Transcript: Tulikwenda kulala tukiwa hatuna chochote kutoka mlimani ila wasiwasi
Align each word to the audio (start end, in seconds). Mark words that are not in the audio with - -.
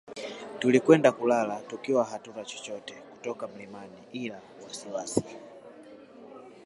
Tulikwenda 0.59 1.11
kulala 1.11 1.61
tukiwa 1.63 2.03
hatuna 2.03 2.45
chochote 2.45 2.93
kutoka 2.93 3.47
mlimani 3.47 3.97
ila 4.11 4.41
wasiwasi 4.63 5.23